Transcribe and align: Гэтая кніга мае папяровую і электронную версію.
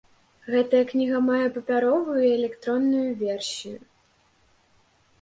Гэтая 0.53 0.79
кніга 0.91 1.19
мае 1.27 1.43
папяровую 1.59 2.17
і 2.25 2.33
электронную 2.39 3.07
версію. 3.23 3.77